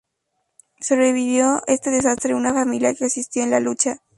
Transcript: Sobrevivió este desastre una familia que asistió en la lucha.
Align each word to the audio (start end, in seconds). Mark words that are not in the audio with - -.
Sobrevivió 0.79 1.61
este 1.67 1.91
desastre 1.91 2.33
una 2.33 2.55
familia 2.55 2.95
que 2.95 3.05
asistió 3.05 3.43
en 3.43 3.51
la 3.51 3.59
lucha. 3.59 3.97